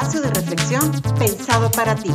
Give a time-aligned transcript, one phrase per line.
[0.00, 2.10] espacio de reflexión pensado para ti.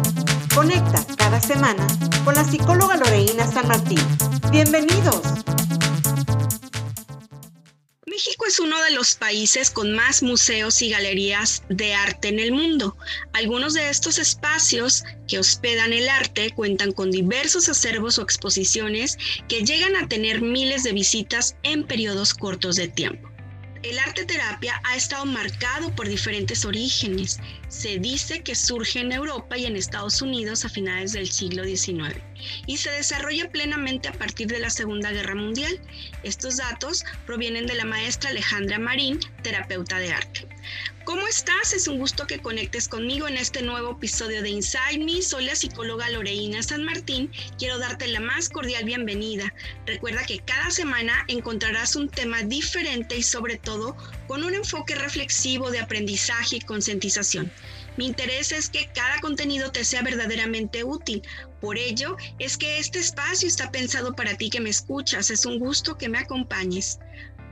[0.55, 1.85] Conecta cada semana
[2.23, 3.99] con la psicóloga Loreína San Martín.
[4.51, 5.21] Bienvenidos.
[8.07, 12.53] México es uno de los países con más museos y galerías de arte en el
[12.53, 12.97] mundo.
[13.33, 19.15] Algunos de estos espacios que hospedan el arte cuentan con diversos acervos o exposiciones
[19.47, 23.34] que llegan a tener miles de visitas en periodos cortos de tiempo.
[23.85, 27.39] El arte terapia ha estado marcado por diferentes orígenes.
[27.67, 32.19] Se dice que surge en Europa y en Estados Unidos a finales del siglo XIX
[32.65, 35.79] y se desarrolla plenamente a partir de la Segunda Guerra Mundial.
[36.23, 40.47] Estos datos provienen de la maestra Alejandra Marín, terapeuta de arte.
[41.05, 41.71] ¿Cómo estás?
[41.73, 45.21] Es un gusto que conectes conmigo en este nuevo episodio de Inside Me.
[45.21, 47.31] Soy la psicóloga Loreina San Martín.
[47.59, 49.53] Quiero darte la más cordial bienvenida.
[49.85, 53.95] Recuerda que cada semana encontrarás un tema diferente y sobre todo
[54.27, 57.51] con un enfoque reflexivo de aprendizaje y concientización.
[57.97, 61.21] Mi interés es que cada contenido te sea verdaderamente útil.
[61.61, 65.29] Por ello es que este espacio está pensado para ti que me escuchas.
[65.29, 66.97] Es un gusto que me acompañes.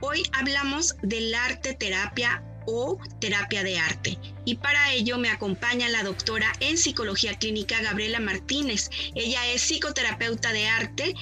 [0.02, 4.18] Hoy hablamos del arte terapia o terapia de arte.
[4.46, 8.90] Y para ello me acompaña la doctora en psicología clínica Gabriela Martínez.
[9.16, 11.14] Ella es psicoterapeuta de arte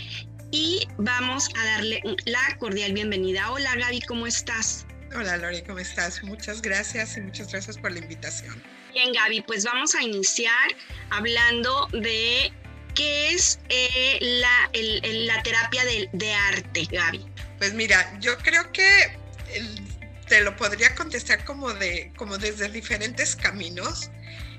[0.51, 3.51] y vamos a darle la cordial bienvenida.
[3.51, 4.85] Hola Gaby, ¿cómo estás?
[5.15, 6.23] Hola Lori, ¿cómo estás?
[6.23, 8.61] Muchas gracias y muchas gracias por la invitación.
[8.93, 10.75] Bien Gaby, pues vamos a iniciar
[11.09, 12.51] hablando de
[12.95, 17.25] qué es eh, la, la, terapia de, de arte, Gaby.
[17.57, 19.17] Pues mira, yo creo que
[19.53, 19.90] el
[20.31, 24.09] te lo podría contestar como, de, como desde diferentes caminos.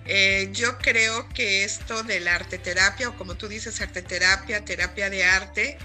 [0.04, 5.08] Eh, yo creo que esto del arte terapia, o como tú dices, arte terapia, terapia
[5.08, 5.78] de arte,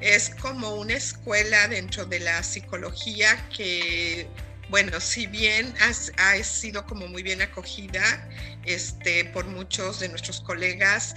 [0.00, 4.26] es como una escuela dentro de la psicología que,
[4.68, 8.28] bueno, si bien ha sido como muy bien acogida
[8.64, 11.14] este, por muchos de nuestros colegas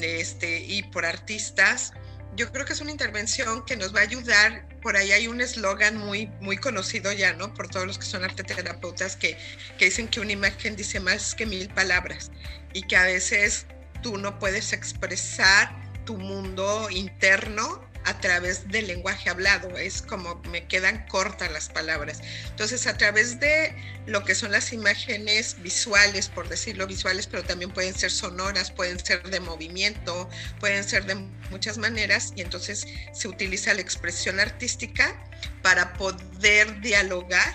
[0.00, 1.92] este, y por artistas,
[2.36, 4.66] yo creo que es una intervención que nos va a ayudar.
[4.80, 7.52] Por ahí hay un eslogan muy, muy conocido ya, ¿no?
[7.54, 9.36] Por todos los que son arteterapeutas que,
[9.78, 12.30] que dicen que una imagen dice más que mil palabras
[12.72, 13.66] y que a veces
[14.02, 15.70] tú no puedes expresar
[16.04, 22.20] tu mundo interno a través del lenguaje hablado, es como me quedan cortas las palabras.
[22.50, 23.74] Entonces, a través de
[24.06, 28.98] lo que son las imágenes visuales, por decirlo visuales, pero también pueden ser sonoras, pueden
[29.04, 30.28] ser de movimiento,
[30.60, 31.14] pueden ser de
[31.50, 35.16] muchas maneras, y entonces se utiliza la expresión artística
[35.62, 37.54] para poder dialogar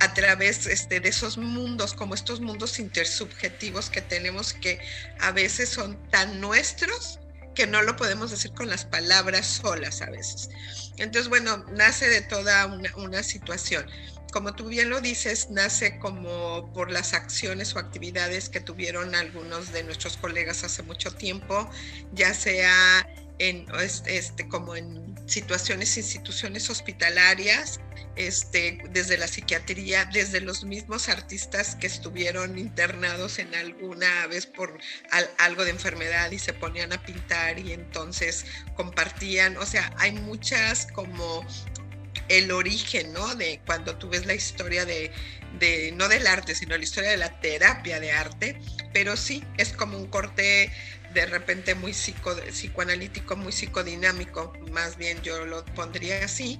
[0.00, 4.78] a través este, de esos mundos, como estos mundos intersubjetivos que tenemos que
[5.20, 7.18] a veces son tan nuestros
[7.54, 10.50] que no lo podemos decir con las palabras solas a veces.
[10.96, 13.86] Entonces, bueno, nace de toda una, situación.
[14.32, 19.72] Como tú bien lo dices, nace como por las acciones o actividades que tuvieron algunos
[19.72, 21.70] de nuestros colegas hace mucho tiempo,
[22.12, 23.06] ya sea
[23.38, 23.66] en,
[24.06, 27.80] este, como en situaciones, instituciones hospitalarias,
[28.16, 34.78] este, desde la psiquiatría, desde los mismos artistas que estuvieron internados en alguna vez por
[35.38, 38.46] algo de enfermedad y se ponían a pintar y entonces
[38.76, 41.44] compartían, o sea, hay muchas como
[42.28, 43.34] el origen, ¿no?
[43.34, 45.10] De cuando tú ves la historia de,
[45.58, 48.60] de, no del arte, sino la historia de la terapia de arte,
[48.92, 50.70] pero sí, es como un corte
[51.14, 56.58] de repente muy psico, psicoanalítico, muy psicodinámico, más bien yo lo pondría así,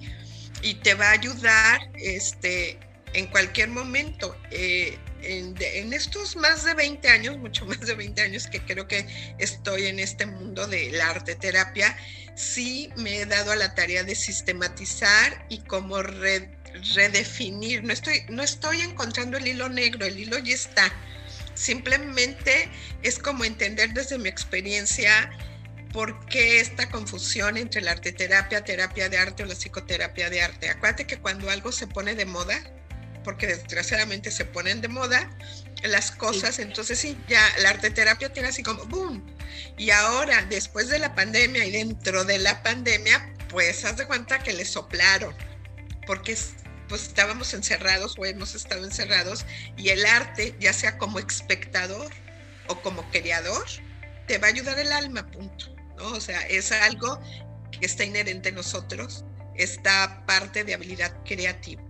[0.63, 2.79] y te va a ayudar este,
[3.13, 4.37] en cualquier momento.
[4.51, 9.07] Eh, en, estos más de 20 años, mucho más de 20 años que creo que
[9.39, 11.97] estoy en este mundo de la arte terapia,
[12.35, 17.85] sí me he dado a la tarea de sistematizar y como redefinir.
[17.85, 20.93] No estoy, no estoy encontrando el hilo negro, el hilo ya está.
[21.55, 22.69] Simplemente
[23.03, 25.31] es como entender desde mi experiencia
[25.93, 30.69] por qué esta confusión entre la arteterapia, terapia de arte o la psicoterapia de arte.
[30.69, 32.61] Acuérdate que cuando algo se pone de moda,
[33.23, 35.31] porque desgraciadamente se ponen de moda
[35.85, 39.25] las cosas, entonces sí, ya la arteterapia tiene así como boom.
[39.79, 44.41] Y ahora, después de la pandemia y dentro de la pandemia, pues haz de cuenta
[44.41, 45.35] que le soplaron,
[46.07, 46.37] porque
[46.89, 49.47] pues estábamos encerrados o hemos estado encerrados
[49.77, 52.11] y el arte, ya sea como espectador
[52.69, 53.65] o como creador,
[54.27, 55.75] te va a ayudar el alma, punto.
[55.99, 57.21] O sea, es algo
[57.71, 59.25] que está inherente en nosotros,
[59.57, 61.83] esta parte de habilidad creativa.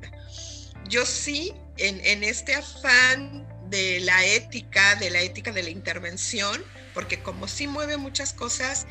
[0.88, 6.62] Yo sí, en, este afán de la ética, de la ética de la intervención,
[6.92, 8.86] porque como sí mueve muchas cosas,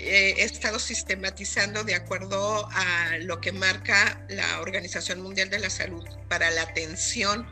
[0.00, 5.70] eh, he estado sistematizando de acuerdo a lo que marca la Organización Mundial de la
[5.70, 7.46] Salud para la atención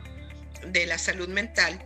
[0.67, 1.85] de la salud mental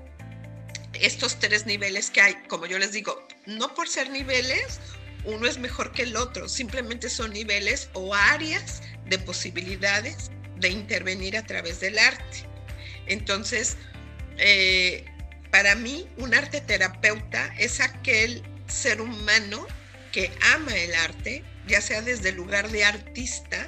[0.94, 4.80] estos tres niveles que hay, como yo les digo, no por ser niveles,
[5.26, 11.38] uno es mejor que el otro, simplemente son niveles o áreas de posibilidades de intervenir
[11.38, 12.48] a través del arte.
[13.08, 13.78] Entonces,
[14.38, 15.06] eh,
[15.52, 19.68] para mí, un arte terapeuta es aquel ser humano
[20.14, 23.68] que ama el arte, ya sea desde el lugar de artista,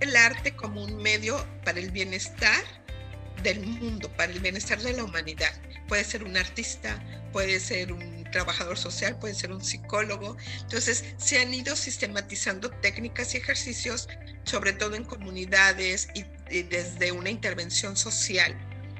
[0.00, 2.62] el arte como un medio para el bienestar
[3.42, 5.52] del mundo, para el bienestar de la humanidad.
[5.88, 7.00] Puede ser un artista,
[7.32, 10.36] puede ser un trabajador social, puede ser un psicólogo.
[10.62, 14.08] Entonces, se han ido sistematizando técnicas y ejercicios,
[14.42, 16.24] sobre todo en comunidades y,
[16.64, 18.56] desde una intervención social.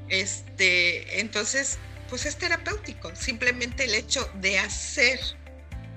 [0.09, 1.79] Este, entonces,
[2.09, 3.15] pues es terapéutico.
[3.17, 5.19] Simplemente el hecho de hacer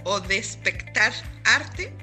[0.06, 1.12] o de espectar
[1.44, 1.94] arte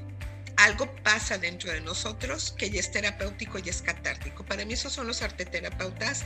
[0.56, 4.44] algo pasa dentro de nosotros que ya es terapéutico y es catártico.
[4.44, 6.24] Para mí esos son los arteterapeutas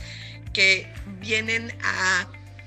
[0.53, 1.75] que vienen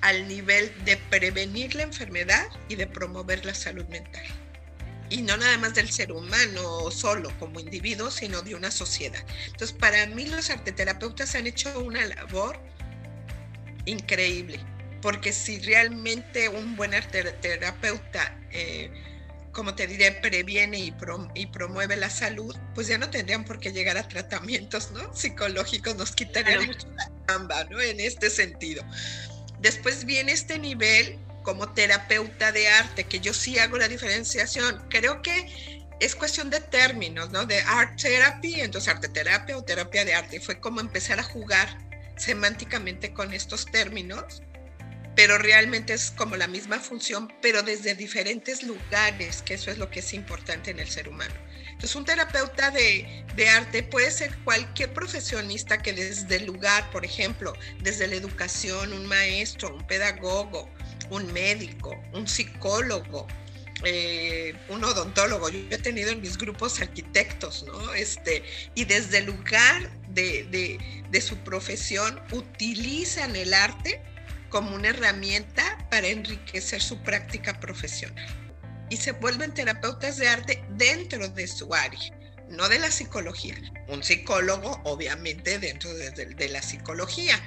[0.01, 4.25] al nivel de prevenir la enfermedad y de promover la salud mental.
[5.11, 9.25] Y no nada más del ser humano solo como individuo, sino de una sociedad.
[9.47, 12.61] Entonces, para mí los arteterapeutas han hecho una labor
[13.87, 14.61] increíble,
[15.03, 18.91] porque si realmente un buen arteterapeuta eh,
[19.53, 20.95] como te diré, previene y,
[21.35, 25.13] y, promueve la salud, pues ya no tendrían por qué llegar a tratamientos ¿no?
[25.15, 27.81] psicológicos, nos quitarían mucho la chamba, ¿no?
[27.81, 28.85] En este sentido.
[29.61, 34.83] Después viene este nivel como terapeuta de arte, que yo sí hago la diferenciación.
[34.89, 37.45] Creo que es cuestión de términos, ¿no?
[37.45, 40.41] De art therapy, entonces arte terapia o terapia de arte.
[40.41, 41.77] Fue como empezar a jugar
[42.17, 44.43] semánticamente con estos términos
[45.17, 49.91] pero realmente es como la misma función, pero desde diferentes lugares, que eso es lo
[49.91, 51.35] que es importante en el ser humano.
[51.81, 53.25] Entonces, un terapeuta de,
[53.57, 59.07] arte puede ser cualquier profesionista que desde el lugar, por ejemplo, desde la educación, un
[59.07, 60.69] maestro, un pedagogo,
[61.09, 63.27] un médico, un psicólogo,
[63.83, 65.49] eh, un odontólogo.
[65.49, 67.95] Yo he tenido en mis grupos arquitectos, ¿no?
[67.95, 68.43] Este,
[68.75, 70.79] y desde el lugar de,
[71.11, 74.03] de su profesión utilizan el arte
[74.51, 78.27] como una herramienta para enriquecer su práctica profesional.
[78.91, 82.01] Y se vuelven terapeutas de arte dentro de su área,
[82.49, 83.57] no de la psicología.
[83.87, 87.41] Un psicólogo, obviamente, dentro de, la psicología.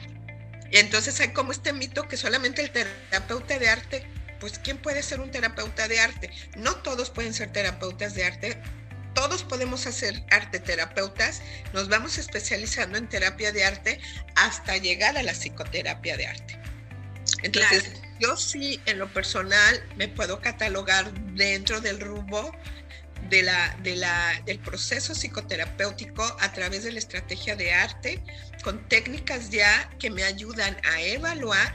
[0.71, 4.07] Y entonces hay como este mito que solamente el terapeuta de arte,
[4.39, 6.31] pues ¿quién puede ser un terapeuta de arte?
[6.57, 8.57] No todos pueden ser terapeutas de arte,
[9.13, 11.41] todos podemos hacer arte terapeutas,
[11.71, 13.99] nos vamos especializando en terapia de arte
[14.35, 16.62] hasta llegar a la psicoterapia de arte.
[17.43, 22.51] Entonces, yo sí, en lo personal, me puedo catalogar dentro del rumbo
[23.29, 28.23] de la, de la, del proceso psicoterapéutico a través de la estrategia de arte,
[28.63, 31.73] con técnicas ya que me ayudan a evaluar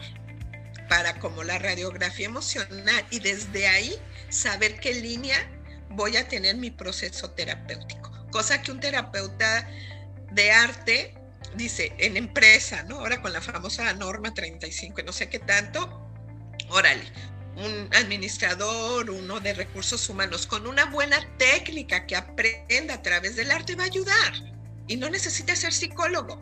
[0.88, 3.94] para como la radiografía emocional y desde ahí
[4.30, 5.36] saber qué línea
[5.90, 8.10] voy a tener mi proceso terapéutico.
[8.30, 9.68] Cosa que un terapeuta
[10.30, 11.14] de arte
[11.56, 13.00] dice, en empresa, ¿no?
[13.00, 16.10] Ahora con la famosa norma 35, no sé qué tanto,
[16.68, 17.04] órale,
[17.56, 23.50] un administrador, uno de recursos humanos, con una buena técnica que aprenda a través del
[23.50, 24.32] arte va a ayudar.
[24.86, 26.38] Y no necesita ser psicólogo,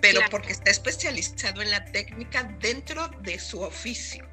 [0.00, 4.26] pero porque está especializado en la técnica dentro de su oficio.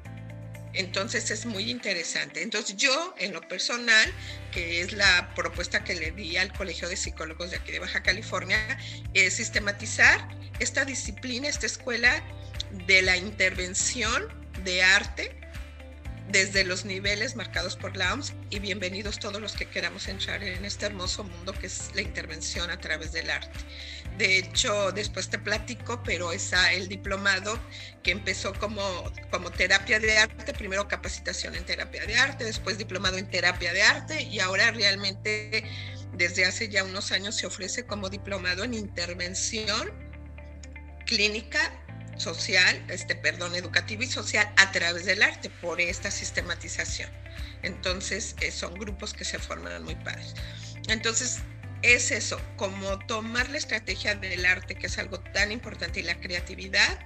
[0.74, 2.42] Entonces es muy interesante.
[2.42, 4.12] Entonces yo, en lo personal,
[4.52, 8.02] que es la propuesta que le di al Colegio de Psicólogos de aquí de Baja
[8.02, 8.78] California,
[9.14, 12.22] es sistematizar esta disciplina, esta escuela
[12.86, 14.28] de la intervención
[14.64, 15.41] de arte
[16.30, 20.64] desde los niveles marcados por la OMS y bienvenidos todos los que queramos entrar en
[20.64, 23.58] este hermoso mundo que es la intervención a través del arte.
[24.18, 27.58] De hecho, después te platico, pero es el diplomado
[28.02, 28.82] que empezó como,
[29.30, 33.82] como terapia de arte, primero capacitación en terapia de arte, después diplomado en terapia de
[33.82, 35.64] arte y ahora realmente
[36.12, 39.90] desde hace ya unos años se ofrece como diplomado en intervención
[41.06, 41.81] clínica
[42.22, 47.10] social, este, perdón, educativo y social a través del arte por esta sistematización.
[47.62, 50.34] Entonces, eh, son grupos que se forman muy padres.
[50.88, 51.40] Entonces,
[51.82, 56.18] es eso, como tomar la estrategia del arte, que es algo tan importante, y la
[56.20, 56.98] creatividad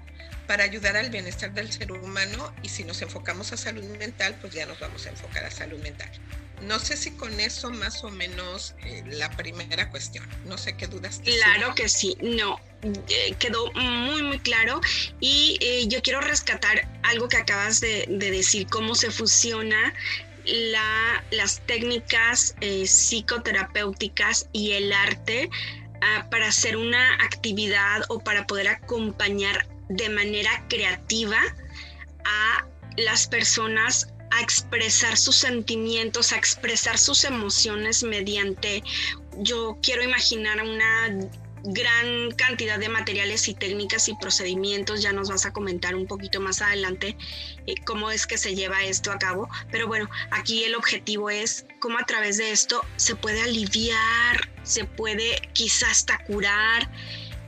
[0.47, 4.53] para ayudar al bienestar del ser humano y si nos enfocamos a salud mental, pues
[4.53, 6.11] ya nos vamos a enfocar a salud mental.
[6.63, 10.27] No sé si con eso más o menos eh, la primera cuestión.
[10.47, 11.21] No sé qué dudas.
[11.23, 12.17] Claro que sí.
[12.23, 14.81] No, eh, quedó muy, muy claro.
[15.21, 19.93] Y eh, yo quiero rescatar algo que acabas de, decir, cómo se fusiona
[20.45, 25.51] la, las técnicas psicoterapéuticas y el arte
[26.01, 31.39] ah, para hacer una actividad o para poder acompañar de manera creativa
[32.25, 38.83] a las personas a expresar sus sentimientos, a expresar sus emociones mediante,
[39.39, 41.29] yo quiero imaginar una
[41.65, 45.03] gran cantidad de materiales y técnicas y procedimientos.
[45.03, 47.17] Ya nos vas a comentar un poquito más adelante
[47.67, 49.49] eh, cómo es que se lleva esto a cabo.
[49.71, 54.85] Pero bueno, aquí el objetivo es cómo a través de esto se puede aliviar, se
[54.85, 56.91] puede quizás hasta curar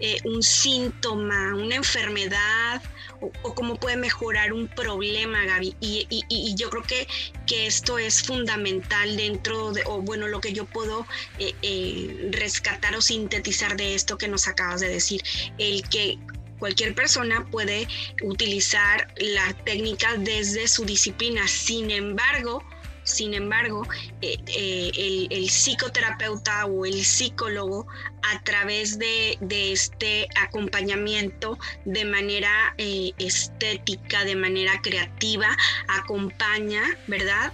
[0.01, 2.83] eh, un síntoma, una enfermedad
[3.21, 5.77] o, cómo puede mejorar un problema, Gaby.
[5.81, 7.07] Y, yo creo que,
[7.47, 11.07] que, esto es fundamental dentro de, o bueno, lo que yo puedo
[11.39, 15.23] eh, eh, rescatar o sintetizar de esto que nos acabas de decir,
[15.59, 16.19] el que
[16.59, 17.87] cualquier persona puede
[18.23, 21.47] utilizar la técnica desde su disciplina.
[21.47, 22.65] Sin embargo,
[23.09, 23.87] sin embargo,
[24.21, 27.87] eh, eh, el, psicoterapeuta o el psicólogo
[28.23, 35.57] a través de, este acompañamiento de manera eh, estética, de manera creativa,
[35.89, 37.53] acompaña, ¿verdad?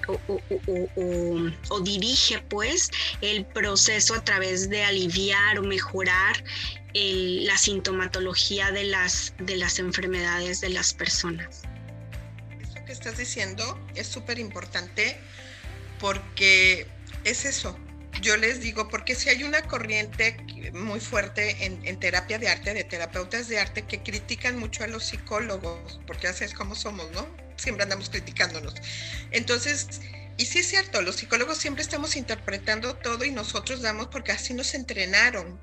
[1.69, 6.43] O, dirige pues el proceso a través de aliviar o mejorar
[6.95, 11.63] la sintomatología de las, de las enfermedades de las personas.
[12.95, 15.17] Estás diciendo es súper importante
[15.99, 16.87] porque
[17.25, 17.77] es eso.
[18.23, 20.37] Yo les digo, porque si hay una corriente
[20.73, 25.05] muy fuerte en, terapia de arte, de terapeutas de arte, que critican mucho a los
[25.05, 27.27] psicólogos, porque ya sabes cómo somos, ¿no?
[27.57, 28.75] Siempre andamos criticándonos.
[29.33, 30.01] Entonces,
[30.37, 34.53] y sí es cierto, los psicólogos siempre estamos interpretando todo y nosotros damos porque así
[34.53, 35.61] nos entrenaron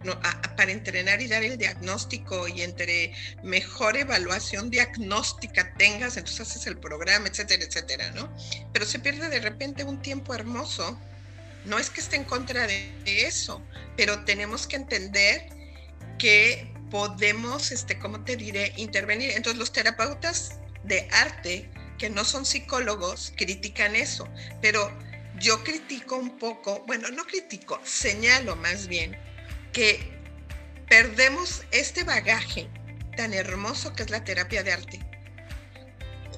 [0.55, 3.13] para entrenar y dar el diagnóstico y entre
[3.43, 8.33] mejor evaluación diagnóstica tengas, entonces haces el programa, etcétera, etcétera, ¿no?
[8.71, 10.97] Pero se pierde de repente un tiempo hermoso.
[11.65, 13.61] No es que esté en contra de eso,
[13.97, 15.49] pero tenemos que entender
[16.17, 19.31] que podemos, este, ¿cómo te diré?, intervenir.
[19.31, 21.69] Entonces los terapeutas de arte
[22.01, 24.27] que no son psicólogos critican eso,
[24.60, 24.91] pero
[25.39, 29.15] yo critico un poco, bueno, no critico, señalo más bien
[29.72, 30.12] que
[30.89, 32.67] perdemos este bagaje
[33.15, 35.00] tan hermoso que es la terapia de arte.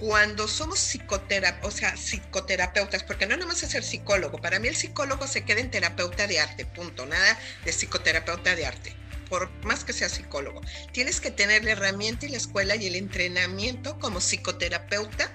[0.01, 4.75] Cuando somos psicoterapeutas, o sea, psicoterapeutas, porque no nomás es ser psicólogo, para mí el
[4.75, 8.93] psicólogo se queda en terapeuta de arte, punto, nada de psicoterapeuta de arte
[9.29, 10.62] por más que sea psicólogo.
[10.91, 15.34] Tienes que tener la herramienta y la escuela y el entrenamiento como psicoterapeuta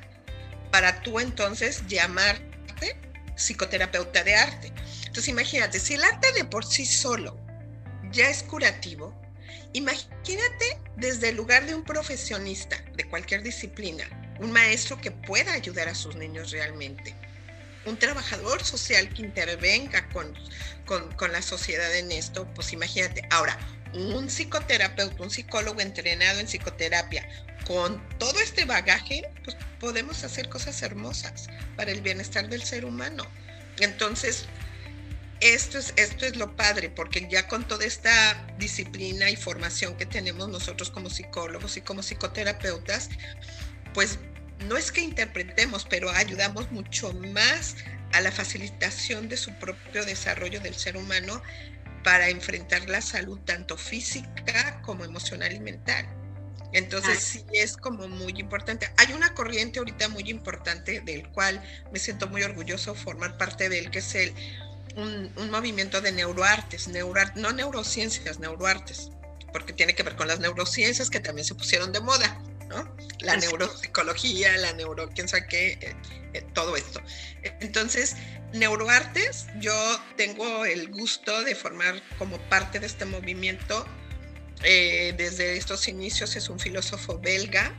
[0.71, 2.97] para tú entonces llamarte
[3.37, 4.73] psicoterapeuta de arte.
[5.01, 7.39] Entonces imagínate, si el arte de por sí solo
[8.11, 9.15] ya es curativo,
[9.73, 14.05] imagínate desde el lugar de un profesionista de cualquier disciplina,
[14.41, 17.15] un maestro que pueda ayudar a sus niños realmente,
[17.85, 20.35] un trabajador social que intervenga con,
[20.85, 23.59] con, con la sociedad en esto, pues imagínate, ahora,
[23.95, 27.27] un psicoterapeuta, un psicólogo entrenado en psicoterapia,
[27.69, 33.25] con todo este bagaje, pues podemos hacer cosas hermosas para el bienestar del ser humano.
[33.79, 34.47] Entonces,
[35.41, 40.07] esto es, esto es lo padre, porque ya con toda esta disciplina y formación que
[40.07, 43.11] tenemos nosotros como psicólogos y como psicoterapeutas,
[43.93, 44.19] pues
[44.67, 47.77] no es que interpretemos, pero ayudamos mucho más
[48.15, 51.43] a la facilitación de su propio desarrollo del ser humano
[52.03, 56.09] para enfrentar la salud tanto física como emocional y mental.
[56.73, 58.91] Entonces sí es como muy importante.
[58.99, 63.79] Hay una corriente ahorita muy importante del cual me siento muy orgulloso formar parte de
[63.79, 64.35] él, que es el,
[64.97, 69.11] un, movimiento de neuroartes, no neurociencias, neuroartes,
[69.53, 72.95] porque tiene que ver con las neurociencias que también se pusieron de moda, ¿no?
[73.21, 75.97] La neuropsicología, la neuro, quién sabe qué, eh,
[76.35, 77.01] eh, todo esto.
[77.61, 78.17] Entonces,
[78.53, 79.75] neuroartes, yo
[80.17, 83.87] tengo el gusto de formar como parte de este movimiento
[84.63, 87.73] eh, desde estos inicios es un filósofo belga.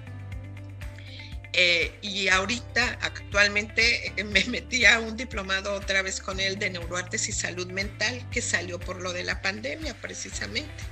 [1.54, 6.70] Eh, y ahorita, actualmente, eh, me metí a un diplomado otra vez con él de
[6.70, 10.84] neuroartes y salud mental, que salió por lo de la pandemia precisamente.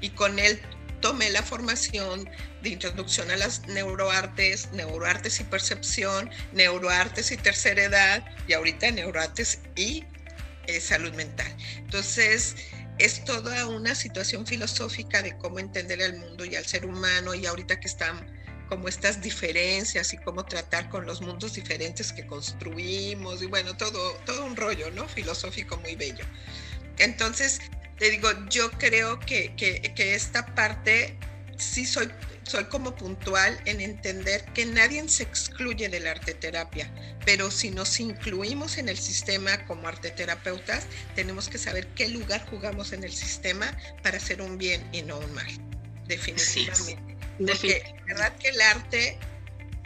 [0.00, 0.60] Y con él
[1.00, 2.28] tomé la formación
[2.62, 9.58] de introducción a las neuroartes, neuroartes y percepción, neuroartes y tercera edad, y ahorita neuroartes
[9.74, 10.04] y
[10.80, 11.54] salud mental.
[11.76, 12.56] Entonces,
[12.98, 17.46] es toda una situación filosófica de cómo entender al mundo y al ser humano y
[17.46, 18.26] ahorita que están
[18.68, 24.12] como estas diferencias y cómo tratar con los mundos diferentes que construimos y bueno, todo,
[24.24, 25.06] todo un rollo, ¿no?
[25.08, 26.24] Filosófico muy bello.
[26.98, 27.60] Entonces,
[27.98, 31.16] te digo, yo creo que, que, que esta parte
[31.56, 32.10] sí soy
[32.46, 36.88] soy como puntual en entender que nadie se excluye de la arteterapia,
[37.24, 42.92] pero si nos incluimos en el sistema como arteterapeutas, tenemos que saber qué lugar jugamos
[42.92, 45.50] en el sistema para hacer un bien y no un mal,
[46.06, 46.98] definitivamente.
[47.38, 49.18] Porque la verdad que el arte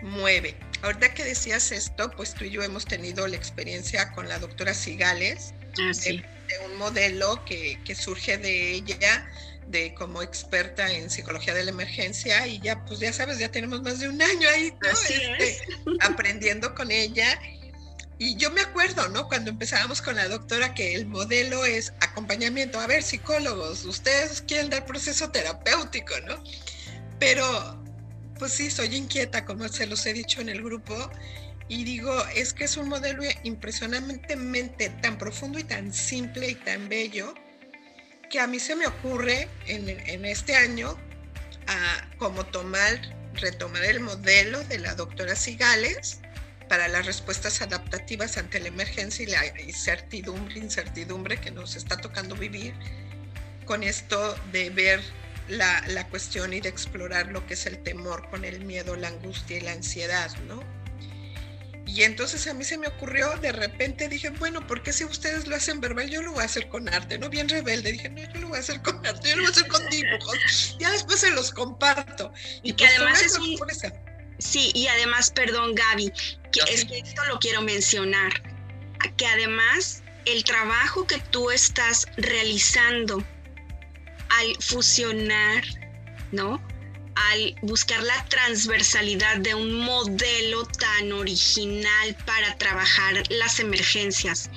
[0.02, 0.54] mueve.
[0.82, 4.74] Ahorita que decías esto, pues tú y yo hemos tenido la experiencia con la doctora
[4.74, 6.24] Cigales, ah, de,
[6.66, 9.26] un modelo que, que surge de ella
[9.70, 13.82] de como experta en psicología de la emergencia y ya pues ya sabes, ya tenemos
[13.82, 15.58] más de un año ahí este,
[16.00, 17.40] aprendiendo con ella.
[18.18, 19.28] Y yo me acuerdo, ¿no?
[19.28, 22.78] Cuando empezábamos con la doctora que el modelo es acompañamiento.
[22.78, 26.42] A ver, psicólogos, ustedes quieren dar proceso terapéutico, ¿no?
[27.18, 27.82] Pero,
[28.38, 31.10] pues sí, soy inquieta, como se los he dicho en el grupo,
[31.68, 36.90] y digo, es que es un modelo impresionantemente tan profundo y tan simple y tan
[36.90, 37.32] bello
[38.30, 40.96] que a mí se me ocurre en, este año
[42.16, 43.00] como tomar,
[43.34, 46.20] retomar el modelo de la doctora Cigales
[46.68, 52.36] para las respuestas adaptativas ante la emergencia y la incertidumbre, incertidumbre que nos está tocando
[52.36, 52.72] vivir,
[53.64, 55.00] con esto de ver
[55.48, 59.08] la, la cuestión y de explorar lo que es el temor con el miedo, la
[59.08, 60.62] angustia y la ansiedad, ¿no?
[61.92, 65.48] Y entonces a mí se me ocurrió, de repente dije, bueno, ¿por qué si ustedes
[65.48, 67.18] lo hacen verbal, yo lo voy a hacer con arte?
[67.18, 67.28] ¿No?
[67.28, 67.90] Bien rebelde.
[67.90, 69.90] Dije, no, yo lo voy a hacer con arte, yo lo voy a hacer con
[69.90, 70.76] dibujos.
[70.78, 72.32] Ya después se los comparto.
[72.62, 73.56] Y, que pues, además es un...
[74.38, 76.12] Sí, y además, perdón, Gaby,
[76.52, 78.40] que es que esto lo quiero mencionar,
[79.16, 83.18] que además el trabajo que tú estás realizando
[84.28, 85.64] al fusionar,
[86.30, 86.62] ¿no?
[87.28, 94.50] Al buscar la transversalidad de un modelo tan original para trabajar las emergencias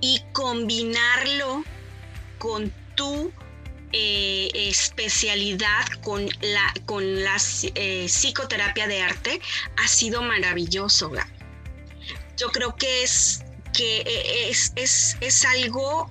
[0.00, 1.64] y combinarlo
[2.38, 3.32] con tu
[3.92, 7.36] eh, especialidad con la, con la
[7.74, 9.40] eh, psicoterapia de arte
[9.76, 11.12] ha sido maravilloso.
[12.36, 13.42] Yo creo que es
[13.72, 16.08] que eh, es, es, es algo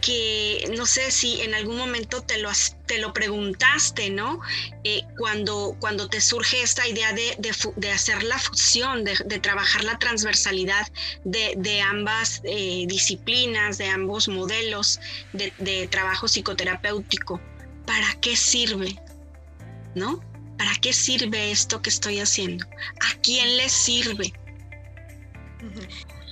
[0.00, 2.50] que no sé si en algún momento te lo,
[2.86, 4.40] te lo preguntaste, ¿no?
[4.84, 7.36] Eh, cuando, cuando te surge esta idea de,
[7.76, 10.86] de, hacer la fusión, de, trabajar la transversalidad
[11.24, 15.00] de, ambas eh, disciplinas, de ambos modelos
[15.32, 17.40] de, trabajo psicoterapéutico,
[17.86, 18.96] ¿para qué sirve?
[19.94, 20.20] ¿No?
[20.56, 22.66] ¿Para qué sirve esto que estoy haciendo?
[22.66, 24.32] ¿A quién le sirve?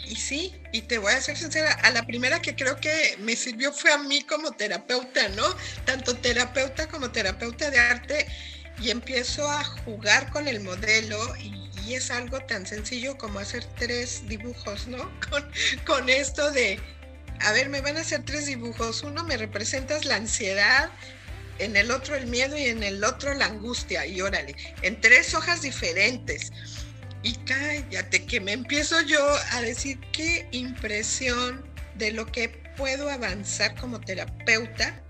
[0.07, 3.37] Y sí, y te voy a ser sincera, a la primera que creo que me
[3.37, 5.45] sirvió fue a mí como terapeuta, ¿no?
[5.85, 8.27] Tanto terapeuta como terapeuta de arte,
[8.81, 11.57] y empiezo a jugar con el modelo y,
[11.89, 15.11] es algo tan sencillo como hacer tres dibujos, ¿no?
[15.31, 15.51] Con,
[15.87, 16.79] con esto de,
[17.41, 20.91] a ver, me van a hacer tres dibujos, uno me representas la ansiedad,
[21.59, 25.33] en el otro el miedo y en el otro la angustia, y órale, en tres
[25.33, 26.53] hojas diferentes
[27.23, 29.21] y cállate, que me empiezo yo
[29.53, 31.65] a decir qué impresión
[31.97, 35.03] de lo que puedo avanzar como terapeuta.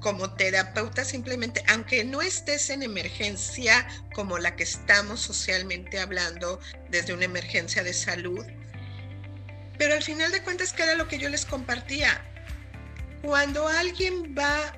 [0.00, 7.12] Como terapeuta simplemente, aunque no estés en emergencia como la que estamos socialmente hablando desde
[7.12, 8.44] una emergencia de salud,
[9.78, 12.22] pero al final de cuentas, ¿qué era lo que yo les compartía?
[13.22, 14.74] Cuando alguien va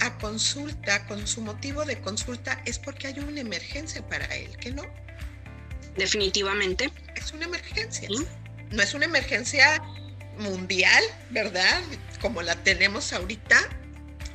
[0.00, 4.70] a consulta con su motivo de consulta es porque hay una emergencia para él, ¿que
[4.70, 4.84] no?
[5.98, 6.90] Definitivamente.
[7.14, 8.08] Es una emergencia.
[8.70, 9.82] No es una emergencia
[10.38, 11.82] mundial, ¿verdad?
[12.20, 13.56] Como la tenemos ahorita.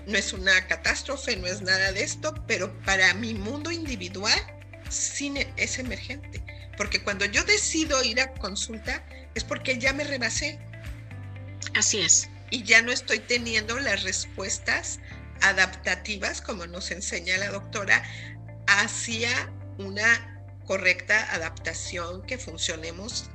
[0.05, 4.37] No es una catástrofe, no es nada de esto, pero para mi mundo individual
[4.89, 6.43] sí es emergente.
[6.77, 10.59] Porque cuando yo decido ir a consulta es porque ya me rebasé.
[11.75, 12.29] Así es.
[12.49, 14.99] Y ya no estoy teniendo las respuestas
[15.41, 18.03] adaptativas, como nos enseña la doctora,
[18.67, 20.32] hacia una
[20.65, 23.29] correcta adaptación, que funcionemos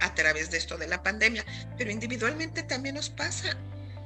[0.00, 1.44] a través de esto de la pandemia,
[1.78, 3.56] pero individualmente también nos pasa.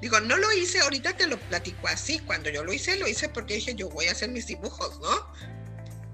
[0.00, 3.28] Digo, no lo hice, ahorita te lo platico así, cuando yo lo hice, lo hice
[3.28, 5.32] porque dije, yo voy a hacer mis dibujos, ¿no?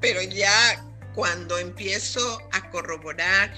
[0.01, 3.53] Pero ya cuando empiezo a corroborar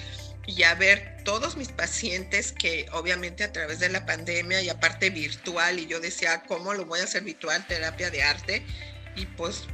[0.47, 5.11] y a ver todos mis pacientes que obviamente a través de la pandemia y aparte
[5.11, 8.67] virtual, y yo decía, ¿cómo lo voy a hacer virtual, terapia de arte?
[9.15, 9.65] Y pues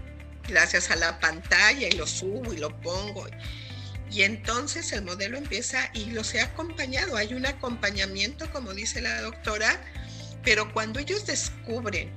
[0.48, 3.26] gracias a la pantalla y lo subo y lo pongo.
[4.11, 7.16] Y entonces el modelo empieza y los he acompañado.
[7.16, 9.81] Hay un acompañamiento, como dice la doctora,
[10.44, 12.11] pero cuando ellos descubren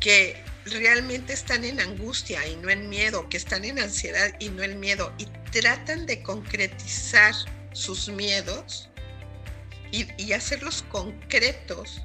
[0.00, 4.62] que realmente están en angustia y no en miedo, que están en ansiedad y no
[4.62, 7.34] en miedo, y tratan de concretizar
[7.72, 8.88] sus miedos
[9.92, 12.02] y, y hacerlos concretos,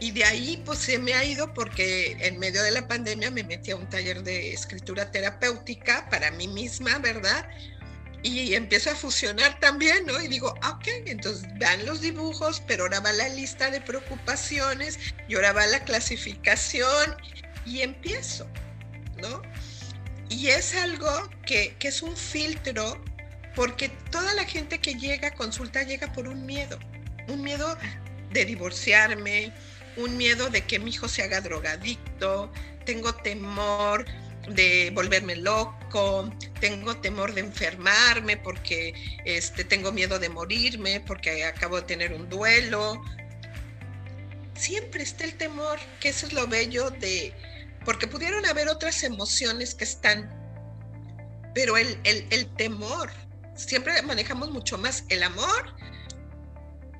[0.00, 3.44] y de ahí pues se me ha ido porque en medio de la pandemia me
[3.44, 7.48] metí a un taller de escritura terapéutica para mí misma, ¿verdad?
[8.22, 10.20] Y empiezo a fusionar también, ¿no?
[10.20, 14.98] Y digo, ah, ok, entonces van los dibujos, pero ahora va la lista de preocupaciones
[15.28, 17.16] y ahora va la clasificación
[17.64, 18.46] y empiezo,
[19.18, 19.42] ¿no?
[20.30, 23.02] y es algo que, que es un filtro
[23.54, 26.78] porque toda la gente que llega a consulta llega por un miedo,
[27.28, 27.76] un miedo
[28.30, 29.52] de divorciarme,
[29.96, 32.50] un miedo de que mi hijo se haga drogadicto,
[32.84, 34.04] tengo temor
[34.48, 41.76] de volverme loco, tengo temor de enfermarme porque este, tengo miedo de morirme, porque acabo
[41.76, 43.00] de tener un duelo.
[44.54, 47.32] Siempre está el temor, que eso es lo bello de,
[47.84, 50.28] porque pudieron haber otras emociones que están,
[51.54, 53.10] pero el, el temor,
[53.54, 55.74] siempre manejamos mucho más el amor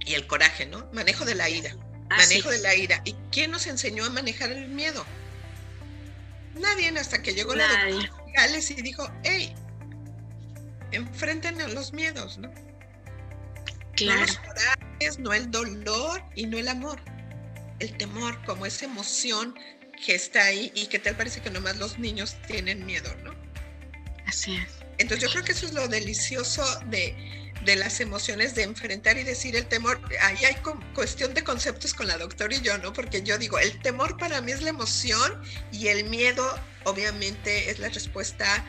[0.07, 0.89] y el coraje, ¿no?
[0.93, 1.75] Manejo de la ira,
[2.11, 3.01] manejo de la ira.
[3.05, 5.05] ¿Y quién nos enseñó a manejar el miedo?
[6.55, 9.55] Nadie hasta que llegó la doctora Gales y dijo, hey,
[10.93, 12.53] enfrenten a los miedos, ¿no?
[14.05, 17.01] No los corajes, no el dolor y no el amor.
[17.79, 19.55] El temor como esa emoción
[20.05, 23.35] que está ahí y que tal parece que nomás los niños tienen miedo, ¿no?
[24.27, 24.69] Así es.
[24.99, 27.15] Entonces yo creo que eso es lo delicioso de,
[27.65, 30.57] de las emociones de enfrentar y decir el temor, ahí hay
[30.95, 32.93] cuestión de conceptos con la doctora y yo, ¿no?
[32.93, 35.41] Porque yo digo, el temor para mí es la emoción
[35.73, 38.65] y el miedo obviamente es la respuesta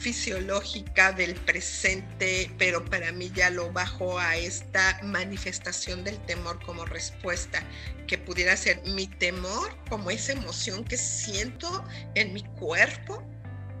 [0.00, 6.86] fisiológica del presente, pero para mí ya lo bajo a esta manifestación del temor como
[6.86, 7.62] respuesta,
[8.06, 13.22] que pudiera ser mi temor como esa emoción que siento en mi cuerpo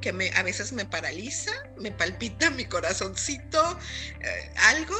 [0.00, 3.78] que me, a veces me paraliza, me palpita mi corazoncito,
[4.20, 4.96] eh, algo.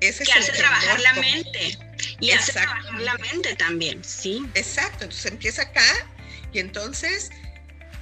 [0.00, 1.78] Ese que hace trabajar la mente.
[2.20, 4.44] Y hace trabajar la mente también, sí.
[4.54, 5.86] Exacto, entonces empieza acá
[6.52, 7.30] y entonces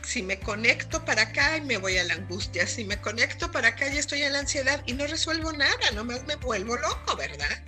[0.05, 3.69] si me conecto para acá y me voy a la angustia, si me conecto para
[3.69, 7.63] acá y estoy en la ansiedad y no resuelvo nada, nomás me vuelvo loco, ¿verdad?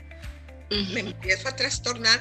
[0.71, 2.21] Me empiezo a trastornar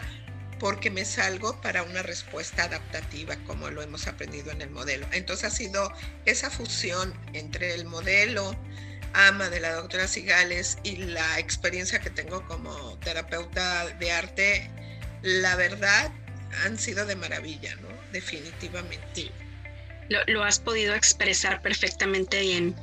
[0.60, 5.08] porque me salgo para una respuesta adaptativa, como lo hemos aprendido en el modelo.
[5.12, 5.92] Entonces ha sido
[6.26, 8.56] esa fusión entre el modelo
[9.14, 14.70] AMA de la doctora Sigales y la experiencia que tengo como terapeuta de arte,
[15.22, 16.12] la verdad
[16.64, 17.88] han sido de maravilla, ¿no?
[18.12, 19.32] Definitivamente.
[20.28, 22.76] Lo, has podido expresar perfectamente bien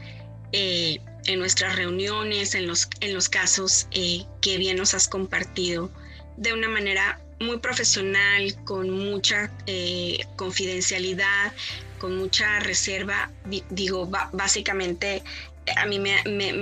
[0.52, 5.90] eh, en nuestras reuniones, en los, en los casos eh, que bien nos has compartido
[6.36, 11.52] de una manera muy profesional, con mucha eh, confidencialidad,
[11.98, 13.30] con mucha reserva.
[13.70, 15.22] Digo, básicamente
[15.76, 16.16] a mí me,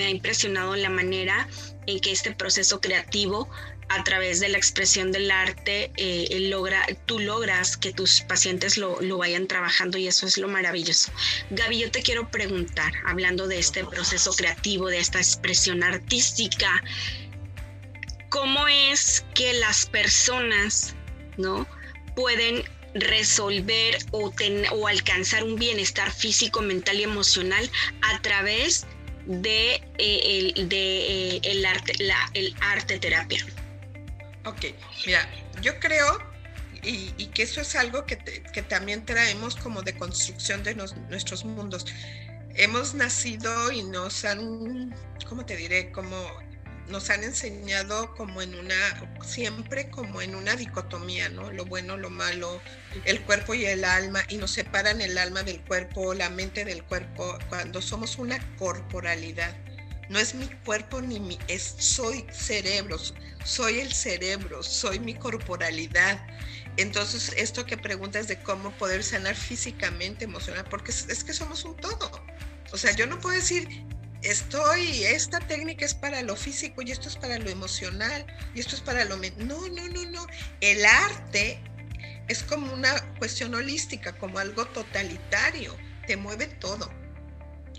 [0.04, 1.48] ha impresionado la manera
[1.86, 3.48] en que este proceso creativo
[3.90, 9.00] a través de la expresión del arte, eh, logra, tú logras que tus pacientes lo,
[9.00, 11.10] lo, vayan trabajando y eso es lo maravilloso.
[11.50, 16.82] Gaby, yo te quiero preguntar, hablando de este proceso creativo, de esta expresión artística,
[18.28, 20.94] cómo es que las personas,
[21.36, 21.66] ¿no?
[22.14, 22.64] Pueden
[22.94, 24.32] resolver o,
[24.88, 27.70] alcanzar un bienestar físico, mental y emocional
[28.02, 28.86] a través
[29.26, 31.64] de, eh, eh, el,
[32.60, 33.44] arte, terapia.
[34.44, 34.66] Ok,
[35.06, 35.28] mira,
[35.60, 36.18] yo creo
[36.82, 41.86] y, que eso es algo que, que, también traemos como de construcción de nuestros mundos.
[42.54, 44.94] Hemos nacido y nos han,
[45.28, 45.92] ¿cómo te diré?
[45.92, 46.16] Como
[46.88, 48.74] nos han enseñado como en una,
[49.24, 51.50] siempre como en una dicotomía, ¿no?
[51.52, 52.60] Lo bueno, lo malo,
[53.04, 56.82] el cuerpo y el alma, y nos separan el alma del cuerpo, la mente del
[56.84, 59.56] cuerpo, cuando somos una corporalidad.
[60.08, 62.98] No es mi cuerpo ni mi, es, soy cerebro,
[63.44, 66.26] soy el cerebro, soy mi corporalidad.
[66.78, 71.64] Entonces, esto que preguntas de cómo poder sanar físicamente, emocional, porque es, es que somos
[71.64, 72.10] un todo.
[72.72, 73.68] O sea, yo no puedo decir,
[74.22, 78.76] estoy, esta técnica es para lo físico y esto es para lo emocional y esto
[78.76, 79.16] es para lo...
[79.16, 80.26] No, no, no, no.
[80.60, 81.60] El arte
[82.28, 85.76] es como una cuestión holística, como algo totalitario,
[86.06, 86.90] te mueve todo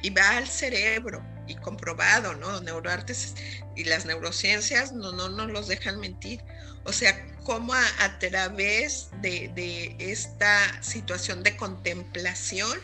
[0.01, 2.61] y va al cerebro y comprobado, ¿no?
[2.61, 3.35] Neuroartes
[3.75, 6.41] y las neurociencias no, no nos los dejan mentir.
[6.85, 12.79] O sea, cómo a, través de, de esta situación de contemplación,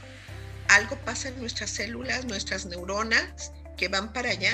[0.67, 4.53] algo pasa en nuestras células, nuestras neuronas, que van para allá.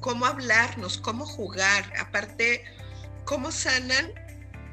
[0.00, 2.64] Cómo hablarnos, cómo jugar, aparte,
[3.24, 4.12] cómo sanan,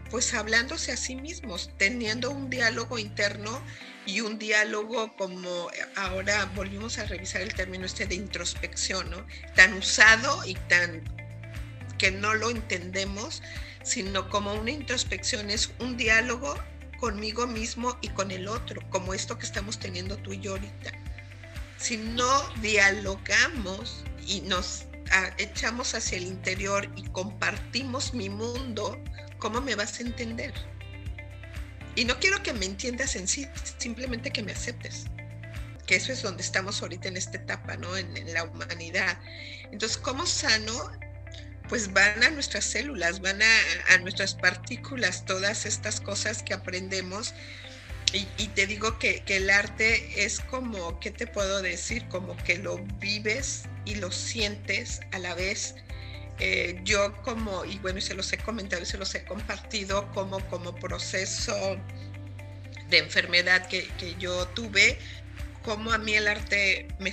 [0.10, 3.62] pues hablándose a sí mismos, teniendo un diálogo interno
[4.06, 9.26] y un diálogo como ahora volvimos a revisar el término este de introspección, ¿no?
[9.56, 11.04] Tan usado y tan
[11.98, 13.42] que no lo entendemos,
[13.84, 16.56] sino como una introspección es un diálogo
[17.04, 20.94] conmigo mismo y con el otro, como esto que estamos teniendo tú y yo ahorita.
[21.78, 28.98] Si no dialogamos y nos ah, echamos hacia el interior y compartimos mi mundo,
[29.38, 30.54] ¿cómo me vas a entender?
[31.98, 35.08] Y no quiero que me entiendas en sí, simplemente que me aceptes.
[35.86, 37.98] que eso es donde estamos ahorita en esta etapa, ¿no?
[37.98, 39.20] En, la humanidad.
[39.74, 40.74] Entonces, ¿cómo sano?
[41.69, 47.34] Pues van a nuestras células, van a, nuestras partículas, todas estas cosas que aprendemos.
[48.13, 52.08] Y, te digo que, el arte es como, ¿qué te puedo decir?
[52.10, 55.73] Como que lo vives y lo sientes a la vez.
[56.39, 60.47] Eh, yo como, y bueno, se los he comentado y se los he compartido como,
[60.49, 61.56] como proceso
[62.89, 64.99] de enfermedad que, que yo tuve,
[65.63, 67.12] como a mí el arte me,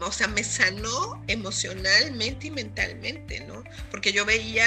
[0.00, 3.62] o sea, me sanó emocionalmente y mentalmente, ¿no?
[3.90, 4.66] Porque yo veía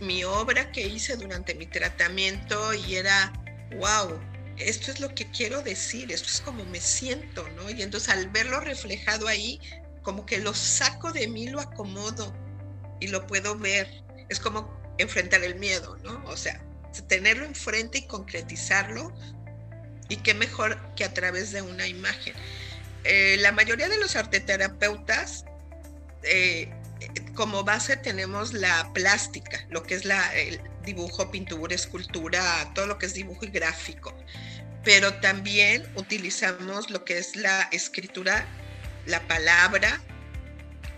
[0.00, 3.32] mi obra que hice durante mi tratamiento y era,
[3.76, 4.18] wow,
[4.58, 7.70] esto es lo que quiero decir, esto es como me siento, ¿no?
[7.70, 9.60] Y entonces al verlo reflejado ahí,
[10.02, 12.34] como que lo saco de mí, lo acomodo
[13.00, 14.02] y lo puedo ver.
[14.28, 16.22] Es como enfrentar el miedo, ¿no?
[16.26, 16.60] O sea,
[17.06, 19.12] tenerlo enfrente y concretizarlo
[20.08, 22.34] y qué mejor que a través de una imagen.
[23.04, 25.44] Eh, la mayoría de los arteterapeutas,
[26.22, 26.70] eh,
[27.34, 33.06] como base tenemos la plástica, lo que es el dibujo, pintura, escultura, todo lo que
[33.06, 34.16] es dibujo y gráfico.
[34.84, 38.46] Pero también utilizamos lo que es la escritura,
[39.06, 40.00] la palabra,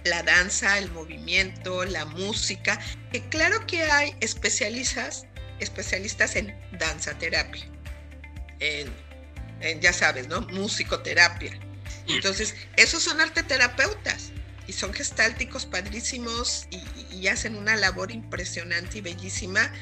[0.04, 2.78] la danza, el movimiento, la música,
[3.12, 5.26] que claro que hay especialistas,
[5.58, 7.70] especialistas en danza terapia
[8.60, 10.42] en, ya sabes, ¿no?
[10.42, 11.58] Musicoterapia.
[12.08, 14.32] Entonces, esos son arteterapeutas
[14.66, 19.72] y son gestálticos padrísimos y, hacen una labor impresionante y bellísima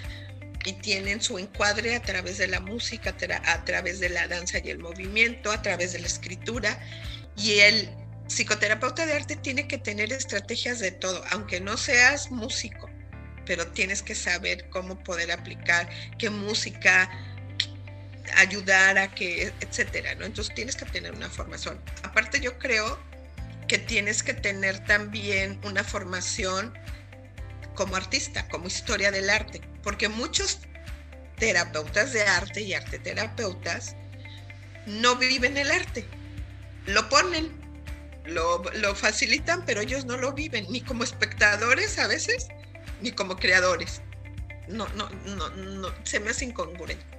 [0.65, 3.15] y tienen su encuadre a través de la música,
[3.45, 6.79] a través de la danza y el movimiento, a través de la escritura.
[7.37, 7.89] Y el
[8.27, 12.91] psicoterapeuta de arte tiene que tener estrategias de todo, aunque no seas músico,
[13.47, 15.89] pero tienes que saber cómo poder aplicar
[16.19, 17.09] qué música,
[18.37, 20.25] ayudar a que, etcétera, ¿no?
[20.25, 21.81] Entonces tienes que tener una formación.
[22.03, 22.99] Aparte yo creo
[23.67, 26.77] que tienes que tener también una formación
[27.75, 30.61] como artista, como historia del arte, porque muchos
[31.37, 33.95] terapeutas de arte y arte terapeutas
[34.87, 36.05] no viven el arte,
[36.87, 37.53] lo ponen,
[38.25, 42.49] lo, lo facilitan, pero ellos no lo viven, ni como espectadores a veces,
[43.01, 44.01] ni como creadores.
[44.67, 47.18] No, no, no, no, se me hace incongruente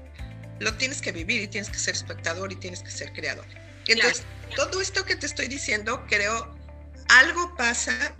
[0.59, 3.45] lo tienes que vivir y tienes que ser espectador y tienes que ser creador.
[3.87, 4.23] Entonces,
[4.55, 6.55] todo esto que te estoy diciendo, creo,
[7.07, 8.15] algo pasa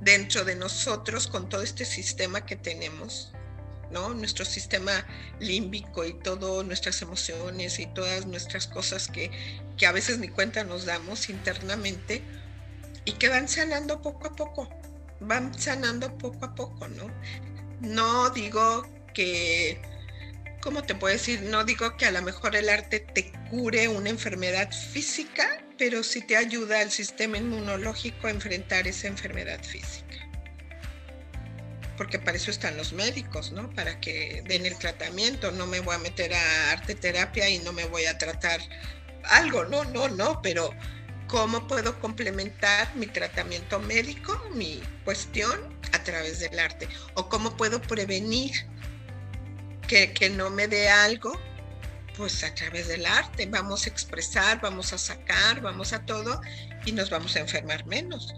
[0.00, 3.32] dentro de nosotros con todo este sistema que tenemos,
[3.90, 4.14] ¿no?
[4.14, 5.06] Nuestro sistema
[5.40, 9.30] límbico y todas nuestras emociones y todas nuestras cosas que,
[9.76, 12.22] que a veces ni cuenta nos damos internamente
[13.04, 14.70] y que van sanando poco a poco,
[15.20, 17.10] van sanando poco a poco, ¿no?
[17.80, 19.80] No digo que
[20.64, 21.42] ¿cómo te puedo decir?
[21.42, 26.22] No digo que a lo mejor el arte te cure una enfermedad física, pero sí
[26.22, 30.26] te ayuda al sistema inmunológico a enfrentar esa enfermedad física.
[31.98, 33.70] Porque para eso están los médicos, ¿no?
[33.74, 35.52] Para que den el tratamiento.
[35.52, 38.60] No me voy a meter a arte terapia y no me voy a tratar
[39.24, 40.70] algo, no, no, no, pero
[41.28, 46.88] ¿cómo puedo complementar mi tratamiento médico, mi cuestión, a través del arte?
[47.14, 48.66] ¿O cómo puedo prevenir
[49.86, 51.38] que, no me dé algo,
[52.16, 56.40] pues a través del arte vamos a expresar, vamos a sacar, vamos a todo
[56.84, 58.34] y nos vamos a enfermar menos.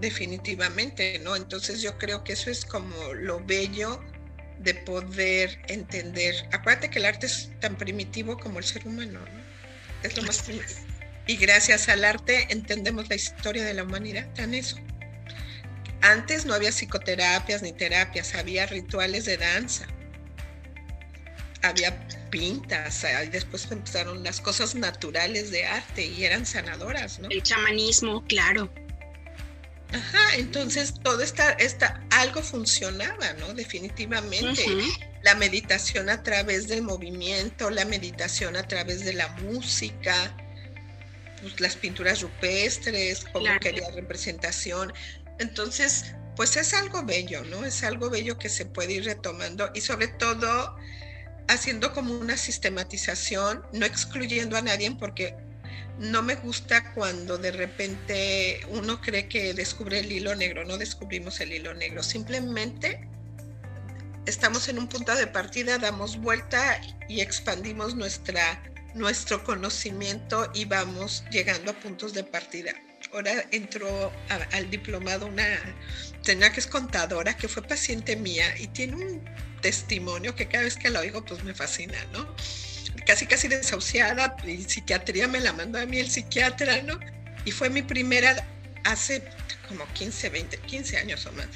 [0.00, 1.36] Definitivamente, ¿no?
[1.36, 4.00] Entonces yo creo que eso es como lo bello
[4.58, 6.34] de poder entender.
[6.52, 9.46] Acuérdate que el arte es tan primitivo como el ser humano, ¿no?
[10.02, 10.80] Es lo más primitivo.
[11.26, 14.76] Y gracias al arte entendemos la historia de la humanidad, tan eso.
[16.02, 19.86] Antes no había psicoterapias ni terapias, había rituales de danza
[21.68, 27.28] había pintas, y después empezaron las cosas naturales de arte y eran sanadoras, ¿no?
[27.30, 28.70] El chamanismo, claro.
[29.92, 33.54] Ajá, entonces todo esta, esta algo funcionaba, ¿no?
[33.54, 34.64] Definitivamente.
[35.22, 40.36] La meditación a través del movimiento, la meditación a través de la música,
[41.40, 44.92] pues, las pinturas rupestres, como quería representación.
[45.38, 47.64] Entonces, pues es algo bello, ¿no?
[47.64, 50.76] Es algo bello que se puede ir retomando y sobre todo
[51.48, 55.34] haciendo como una sistematización, no excluyendo a nadie porque
[55.98, 61.40] no me gusta cuando de repente uno cree que descubre el hilo negro, no descubrimos
[61.40, 63.08] el hilo negro, simplemente
[64.26, 68.62] estamos en un punto de partida, damos vuelta y expandimos nuestra,
[68.94, 72.74] nuestro conocimiento y vamos llegando a puntos de partida.
[73.16, 75.46] Ahora entró al diplomado una
[76.20, 79.24] señora que es contadora, que fue paciente mía y tiene un
[79.62, 82.28] testimonio que cada vez que lo oigo pues me fascina, ¿no?
[83.06, 87.00] casi casi desahuciada, y psiquiatría me la mandó a mí el psiquiatra, ¿no?
[87.46, 88.46] Y fue mi primera,
[88.84, 89.22] hace
[89.66, 91.46] como 15, 20, 15 años o más,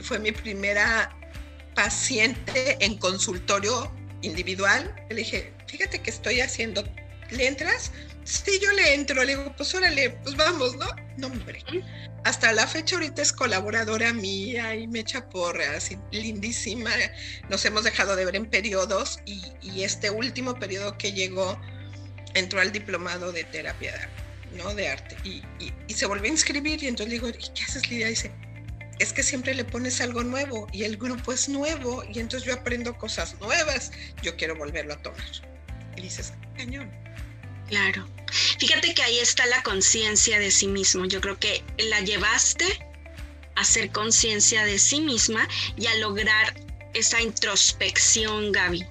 [0.00, 1.14] fue mi primera
[1.74, 4.94] paciente en consultorio individual.
[5.10, 6.82] Le dije, fíjate que estoy haciendo,
[7.30, 7.90] ¿le entras?
[8.24, 10.86] Sí, yo le entro, le digo, pues órale, pues vamos, ¿no?
[11.16, 11.62] No, hombre.
[12.24, 16.92] Hasta la fecha ahorita es colaboradora mía y me echa porras, y lindísima.
[17.48, 19.42] Nos hemos dejado de ver en periodos y,
[19.82, 21.60] este último periodo que llegó
[22.34, 24.08] entró al diplomado de terapia
[24.56, 24.72] ¿no?
[24.74, 25.42] de arte y,
[25.92, 28.06] se volvió a inscribir y entonces le digo, ¿y qué haces Lidia?
[28.06, 28.30] Dice,
[29.00, 32.54] es que siempre le pones algo nuevo y el grupo es nuevo y entonces yo
[32.54, 33.90] aprendo cosas nuevas,
[34.22, 35.26] yo quiero volverlo a tomar.
[35.96, 36.90] Y dices, cañón.
[37.72, 38.06] Claro.
[38.58, 41.06] Fíjate que ahí está la conciencia de sí mismo.
[41.06, 42.66] Yo creo que la llevaste
[43.56, 46.52] a hacer conciencia de sí misma y a lograr
[46.92, 48.84] esa introspección, Gaby.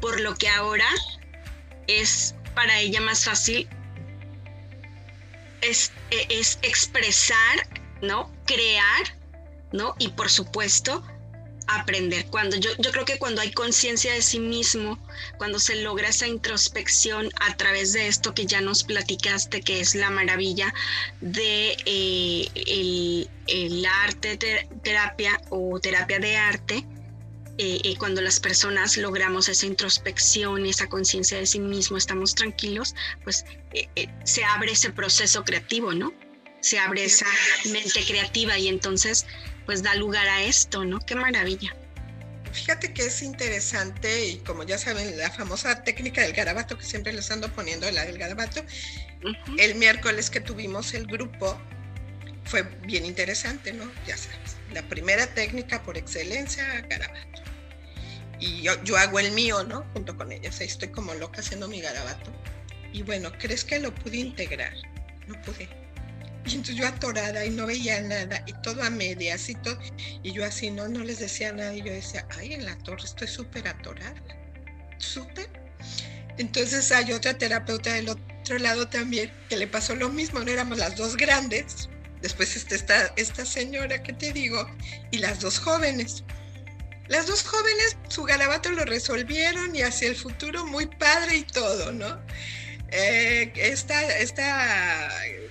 [0.00, 0.88] Por lo que ahora
[1.88, 3.68] es para ella más fácil
[5.60, 7.68] es, es expresar,
[8.00, 8.34] ¿no?
[8.46, 9.18] Crear,
[9.72, 9.94] ¿no?
[9.98, 11.04] Y por supuesto,
[11.78, 12.26] aprender.
[12.26, 14.98] Cuando yo, yo creo que cuando hay conciencia de sí mismo,
[15.38, 19.94] cuando se logra esa introspección a través de esto que ya nos platicaste, que es
[19.94, 20.72] la maravilla
[21.20, 24.36] de eh, el, arte
[24.82, 26.86] terapia o terapia de arte,
[27.58, 32.34] eh, eh, cuando las personas logramos esa introspección y esa conciencia de sí mismo, estamos
[32.34, 33.44] tranquilos, pues
[34.24, 36.12] se abre ese proceso creativo, ¿no?
[36.60, 37.26] Se abre esa
[37.66, 39.26] mente creativa y entonces
[39.66, 41.00] pues da lugar a esto, ¿no?
[41.00, 41.74] Qué maravilla.
[42.52, 47.12] Fíjate que es interesante y como ya saben, la famosa técnica del garabato que siempre
[47.12, 48.64] les ando poniendo, la del garabato,
[49.58, 51.60] el miércoles que tuvimos el grupo
[52.44, 53.90] fue bien interesante, ¿no?
[54.06, 57.42] Ya sabes, la primera técnica por excelencia, garabato.
[58.40, 59.84] Y yo, yo hago el mío, ¿no?
[59.92, 62.32] Junto con ellas, estoy como loca haciendo mi garabato.
[62.92, 64.72] Y bueno, ¿crees que lo pude integrar?
[65.28, 65.68] No pude
[66.50, 69.78] y entonces yo atorada y no veía nada y todo a medias y todo.
[70.22, 73.04] Y yo así no, no les decía nada y yo decía, ay, en la torre
[73.04, 74.20] estoy súper atorada,
[74.98, 75.48] súper.
[76.38, 80.78] Entonces hay otra terapeuta del otro lado también que le pasó lo mismo, no éramos
[80.78, 81.88] las dos grandes.
[82.20, 84.68] Después está esta, esta señora que te digo
[85.10, 86.24] y las dos jóvenes.
[87.08, 91.92] Las dos jóvenes su garabato lo resolvieron y hacia el futuro muy padre y todo,
[91.92, 92.20] ¿no?
[92.92, 95.08] Eh, esta, esta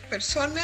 [0.10, 0.64] persona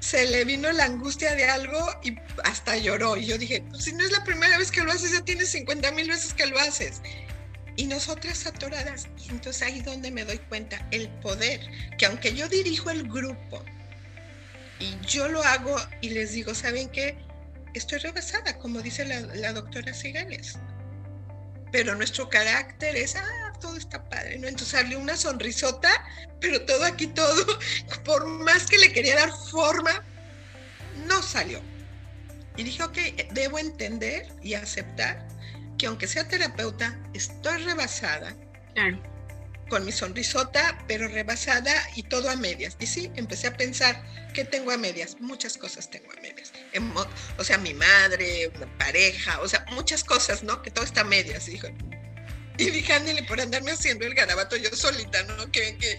[0.00, 3.16] se le vino la angustia de algo y hasta lloró.
[3.16, 5.50] Y yo dije, pues si no es la primera vez que lo haces, ya tienes
[5.50, 7.00] 50 mil veces que lo haces.
[7.76, 9.08] Y nosotras atoradas.
[9.26, 11.60] Y entonces ahí donde me doy cuenta, el poder,
[11.98, 13.62] que aunque yo dirijo el grupo
[14.78, 17.16] y yo lo hago y les digo, ¿saben qué?
[17.74, 20.58] Estoy rebasada, como dice la, la doctora Sigales.
[21.70, 24.48] Pero nuestro carácter es, ah, todo está padre, ¿no?
[24.48, 25.90] Entonces salió una sonrisota,
[26.40, 27.58] pero todo aquí, todo,
[28.04, 30.02] por más que le quería dar forma,
[31.06, 31.60] no salió.
[32.56, 32.98] Y dije, ok,
[33.32, 35.26] debo entender y aceptar
[35.78, 38.36] que aunque sea terapeuta, estoy rebasada.
[39.68, 42.76] Con mi sonrisota, pero rebasada y todo a medias.
[42.80, 44.02] Y sí, empecé a pensar,
[44.34, 45.16] ¿qué tengo a medias?
[45.20, 46.52] Muchas cosas tengo a medias.
[47.38, 50.60] O sea, mi madre, una pareja, o sea, muchas cosas, ¿no?
[50.60, 51.48] Que todo está a medias.
[51.48, 51.74] Y dije,
[52.60, 52.92] y dije,
[53.26, 55.50] por andarme haciendo el garabato yo solita, ¿no?
[55.50, 55.98] Que, que,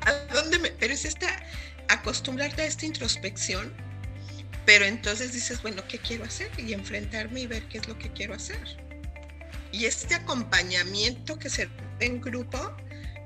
[0.00, 0.70] ¿a dónde me...?
[0.70, 1.44] Pero es esta,
[1.88, 3.72] acostumbrarte a esta introspección,
[4.64, 6.50] pero entonces dices, bueno, ¿qué quiero hacer?
[6.58, 8.58] Y enfrentarme y ver qué es lo que quiero hacer.
[9.72, 11.68] Y este acompañamiento que se
[12.00, 12.76] en grupo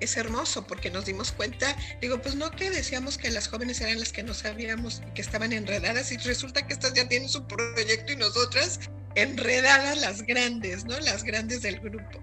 [0.01, 3.99] es hermoso porque nos dimos cuenta, digo, pues no que decíamos que las jóvenes eran
[3.99, 8.13] las que no sabíamos que estaban enredadas y resulta que estas ya tienen su proyecto
[8.13, 8.81] y nosotras
[9.15, 10.99] enredadas las grandes, ¿no?
[11.01, 12.23] Las grandes del grupo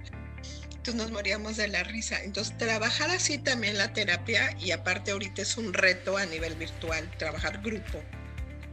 [0.93, 2.21] nos moríamos de la risa.
[2.23, 7.09] Entonces, trabajar así también la terapia y aparte ahorita es un reto a nivel virtual,
[7.17, 8.03] trabajar grupo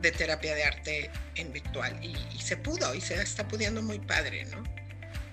[0.00, 4.44] de terapia de arte en virtual y, se pudo y se está pudiendo muy padre,
[4.46, 4.62] ¿no?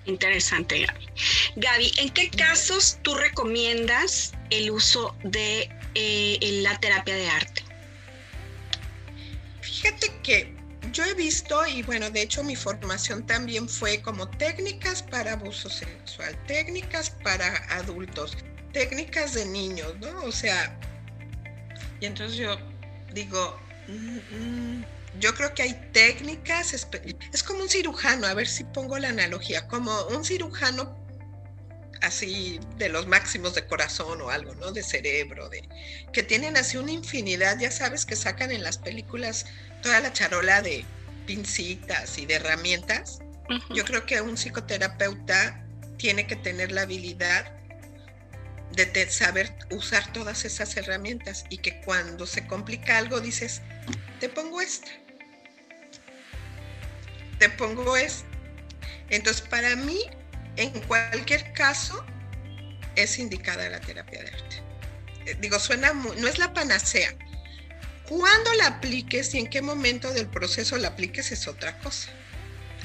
[0.06, 1.08] Interesante, Gaby.
[1.56, 7.62] Gaby, ¿en qué casos tú recomiendas el uso de eh, la terapia de arte?
[9.60, 10.59] Fíjate que
[10.92, 15.68] yo he visto, y bueno, de hecho mi formación también fue como técnicas para abuso
[15.68, 18.36] sexual, técnicas para adultos,
[18.72, 20.24] técnicas de niños, ¿no?
[20.24, 20.78] O sea,
[22.00, 22.56] y entonces yo
[23.12, 24.84] digo, mm, mm,
[25.18, 29.66] yo creo que hay técnicas, es como un cirujano, a ver si pongo la analogía,
[29.68, 30.99] como un cirujano
[32.02, 34.72] así de los máximos de corazón o algo, ¿no?
[34.72, 35.68] De cerebro, de
[36.12, 39.46] que tienen así una infinidad, ya sabes que sacan en las películas
[39.82, 40.84] toda la charola de
[41.26, 43.20] pincitas y de herramientas,
[43.74, 45.64] yo creo que un psicoterapeuta
[45.96, 47.52] tiene que tener la habilidad
[48.72, 53.62] de saber usar todas esas herramientas y que cuando se complica algo dices,
[54.20, 54.90] te pongo esta,
[57.38, 58.28] te pongo esta.
[59.08, 60.00] Entonces, para mí,
[60.62, 62.04] en cualquier caso,
[62.96, 64.62] es indicada la terapia de arte.
[65.26, 67.14] Eh, digo, suena no es la panacea.
[68.08, 72.10] Cuando la apliques y en qué momento del proceso la apliques es otra cosa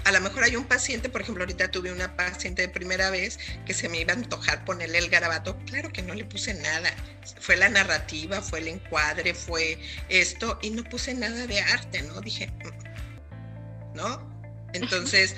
[0.06, 3.40] a lo mejor hay un paciente, por ejemplo, ahorita tuve una paciente de primera vez
[3.66, 5.58] que se me iba a antojar ponerle el garabato.
[5.66, 6.94] Claro que no le puse nada.
[7.40, 12.22] Fue la narrativa, fue el encuadre, fue esto, y no puse nada de arte, ¿no?
[12.22, 14.32] Dije, mm", ¿no?
[14.74, 15.36] Entonces,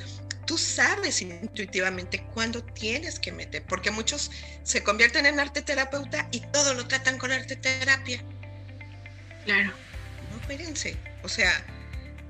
[0.48, 4.32] tú sabes intuitivamente cuándo tienes que meter, porque muchos
[4.64, 8.24] se convierten en arte terapeuta y todo lo tratan con arte terapia.
[9.46, 9.72] Claro.
[10.32, 10.98] No, espérense.
[11.22, 11.64] O sea,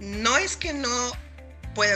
[0.02, 1.14] no es que no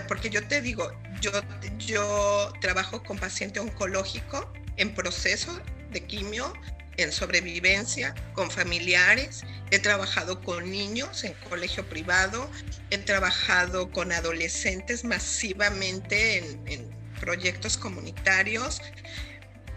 [0.07, 0.91] porque yo te digo,
[1.21, 1.31] yo,
[1.79, 5.59] yo trabajo con paciente oncológico en proceso
[5.91, 6.53] de quimio,
[7.01, 12.49] en sobrevivencia, con familiares, he trabajado con niños en colegio privado,
[12.89, 18.81] he trabajado con adolescentes masivamente en, proyectos comunitarios,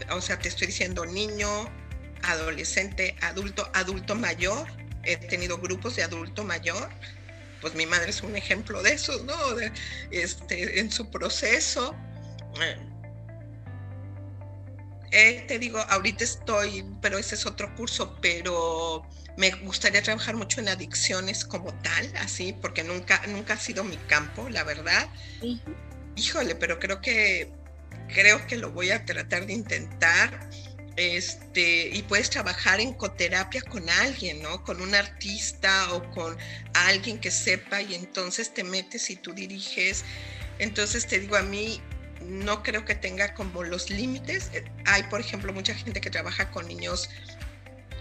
[0.09, 1.47] o sea, te estoy diciendo niño,
[2.23, 4.67] adolescente, adulto, adulto mayor,
[5.03, 6.89] he tenido grupos de adulto mayor,
[7.61, 9.35] pues mi madre es un ejemplo de eso, ¿no?
[10.09, 11.95] este, en su proceso.
[12.59, 12.77] Eh,
[15.47, 19.07] te digo, ahorita estoy, pero ese es otro curso, pero
[19.37, 23.95] me gustaría trabajar mucho en adicciones como tal, así, porque nunca, nunca ha sido mi
[23.95, 25.07] campo, la verdad.
[26.17, 27.49] Híjole, pero creo que,
[28.13, 30.49] creo que lo voy a tratar de intentar
[30.97, 34.63] este, y puedes trabajar en coterapia con alguien, ¿no?
[34.63, 36.37] Con un artista o con
[36.73, 40.03] alguien que sepa y entonces te metes y tú diriges.
[40.59, 41.81] Entonces te digo, a mí
[42.27, 44.51] no creo que tenga como los límites.
[44.85, 47.09] Hay, por ejemplo, mucha gente que trabaja con niños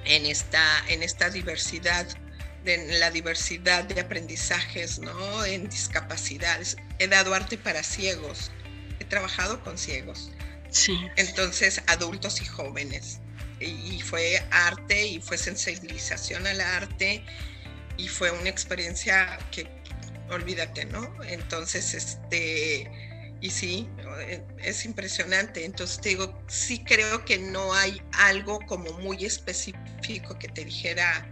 [0.04, 2.06] en esta, en esta diversidad,
[2.64, 5.44] en la diversidad de aprendizajes, ¿no?
[5.44, 6.76] En discapacidades.
[6.98, 8.50] He dado arte para ciegos.
[9.00, 10.30] He trabajado con ciegos.
[11.16, 13.20] Entonces, adultos y jóvenes.
[13.60, 17.24] Y, fue arte y fue sensibilización al arte
[17.96, 19.68] y fue una experiencia que,
[20.28, 21.14] olvídate, ¿no?
[21.24, 22.90] Entonces, este,
[23.44, 23.86] y sí,
[24.56, 25.66] es impresionante.
[25.66, 31.28] Entonces, te digo, sí creo que no hay algo como muy específico que te dijera,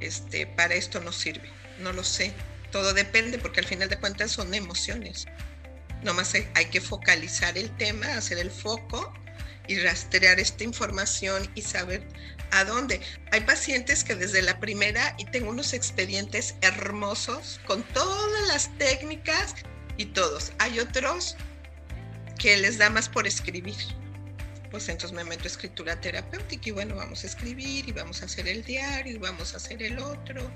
[0.00, 1.50] este, para esto no sirve.
[1.80, 2.32] No lo sé.
[2.72, 5.26] Todo depende porque al final de cuentas son emociones.
[6.02, 9.12] Nomás hay que focalizar el tema, hacer el foco
[9.68, 12.08] y rastrear esta información y saber
[12.52, 13.02] a dónde.
[13.32, 19.56] Hay pacientes que desde la primera, y tengo unos expedientes hermosos con todas las técnicas
[19.98, 20.52] y todos.
[20.58, 21.36] Hay otros
[22.40, 23.76] que les da más por escribir.
[24.70, 28.24] Pues entonces me meto a escritura terapéutica y bueno, vamos a escribir y vamos a
[28.24, 30.50] hacer el diario y vamos a hacer el otro.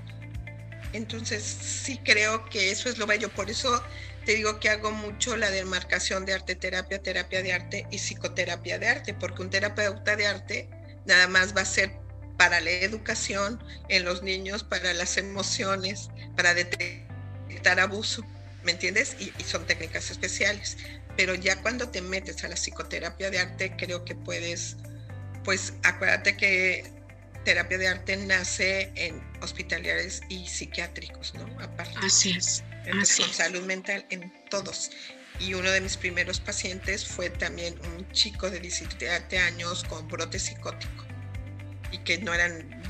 [0.93, 3.29] Entonces sí creo que eso es lo bello.
[3.29, 3.83] Por eso
[4.25, 8.79] te digo que hago mucho la demarcación de arte terapia, terapia de arte y psicoterapia
[8.79, 10.69] de arte, porque un terapeuta de arte
[11.05, 11.91] nada más va a ser
[12.37, 18.25] para la educación en los niños, para las emociones, para detectar abuso,
[18.63, 19.15] ¿me entiendes?
[19.19, 20.77] Y, son técnicas especiales.
[21.17, 24.75] Pero ya cuando te metes a la psicoterapia de arte, creo que puedes,
[25.43, 26.91] pues acuérdate que
[27.45, 31.45] terapia de arte nace en hospitalarios y psiquiátricos, ¿no?
[31.61, 31.95] Aparte.
[32.01, 34.91] Así es con salud mental en todos.
[35.39, 40.39] Y uno de mis primeros pacientes fue también un chico de 17 años con brote
[40.39, 41.05] psicótico.
[41.91, 42.81] Y que no eran,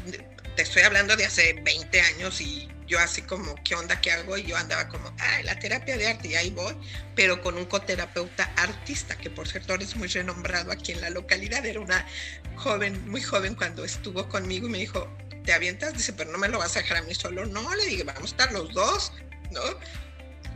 [0.55, 4.37] te estoy hablando de hace 20 años y yo así como, ¿qué onda que hago?
[4.37, 6.75] Y yo andaba como, ah, la terapia de arte, y ahí voy,
[7.15, 11.65] pero con un coterapeuta artista, que por cierto es muy renombrado aquí en la localidad.
[11.65, 12.05] Era una
[12.55, 15.09] joven, muy joven cuando estuvo conmigo y me dijo,
[15.43, 15.93] ¿te avientas?
[15.93, 17.45] Dice, pero no me lo vas a dejar a mí solo.
[17.45, 19.11] No, le dije, vamos a estar los dos
[19.51, 19.61] ¿no?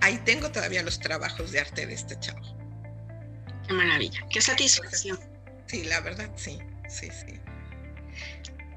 [0.01, 2.41] Ahí tengo todavía los trabajos de arte de este chavo.
[3.67, 5.19] Qué maravilla, qué satisfacción.
[5.67, 7.39] Sí, la verdad, sí, sí, sí.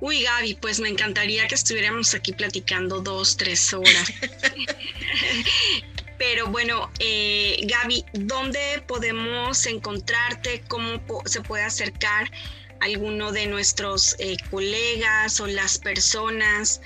[0.02, 4.12] Uy, Gaby, pues me encantaría que estuviéramos aquí platicando dos, tres horas.
[6.18, 10.64] Pero bueno, eh, Gaby, ¿dónde podemos encontrarte?
[10.66, 12.32] ¿Cómo se puede acercar
[12.80, 16.80] alguno de nuestros eh, colegas o las personas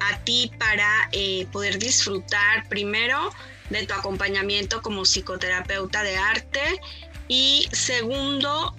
[0.00, 3.34] a ti para eh, poder disfrutar primero
[3.68, 6.80] de tu acompañamiento como psicoterapeuta de arte
[7.28, 8.74] y segundo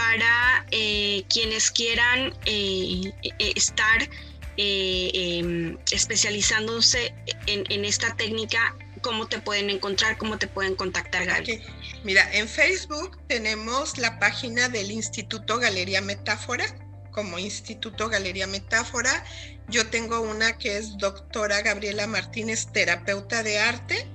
[0.00, 4.08] para eh, quienes quieran estar
[4.56, 7.14] em, especializándose
[7.46, 11.60] en, esta técnica cómo te pueden encontrar, cómo te pueden contactar, Gaby.
[12.02, 16.64] Mira, en Facebook tenemos la página del Instituto Galería Metáfora,
[17.10, 19.24] como Instituto Galería Metáfora.
[19.68, 24.06] Yo tengo una que es doctora Gabriela Martínez, terapeuta de arte.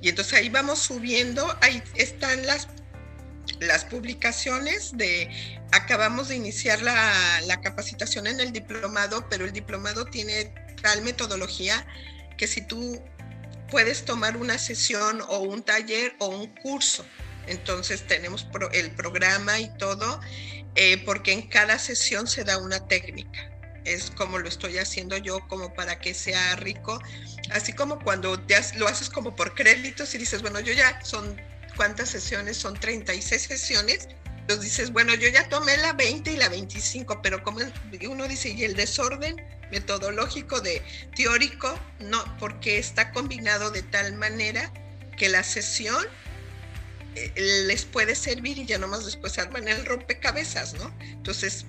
[0.00, 2.68] Y entonces ahí vamos subiendo, ahí están las,
[3.60, 5.30] las publicaciones de,
[5.72, 10.52] acabamos de iniciar la, la capacitación en el diplomado, pero el diplomado tiene
[10.82, 11.86] tal metodología
[12.36, 13.02] que si tú
[13.70, 17.04] puedes tomar una sesión o un taller o un curso.
[17.46, 20.20] Entonces tenemos el programa y todo,
[20.74, 23.50] eh, porque en cada sesión se da una técnica.
[23.84, 27.00] Es como lo estoy haciendo yo, como para que sea rico.
[27.50, 28.42] Así como cuando
[28.76, 31.40] lo haces como por créditos y dices, bueno, yo ya son,
[31.76, 32.56] ¿cuántas sesiones?
[32.56, 34.08] Son 36 sesiones.
[34.40, 37.60] Entonces dices, bueno, yo ya tomé la 20 y la 25, pero como
[38.08, 39.36] uno dice, y el desorden,
[39.70, 40.82] metodológico de
[41.16, 44.72] teórico, no, porque está combinado de tal manera
[45.16, 46.06] que la sesión
[47.16, 47.32] eh,
[47.66, 50.94] les puede servir y ya nomás después arman el rompecabezas, ¿no?
[51.00, 51.64] Entonces,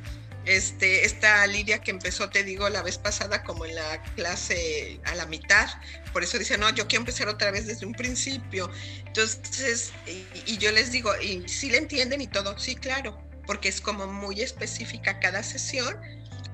[0.48, 5.16] este, esta Lidia que empezó, te digo, la vez pasada como en la clase a
[5.16, 5.68] la mitad,
[6.14, 8.70] por eso dice, no, yo quiero empezar otra vez desde un principio.
[9.06, 12.58] Entonces, y, y yo les digo, ¿y si le entienden y todo?
[12.58, 15.96] Sí, claro, porque es como muy específica cada sesión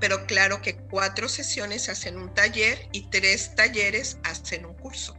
[0.04, 5.16] pero claro que cuatro sesiones hacen un taller y tres talleres hacen un curso.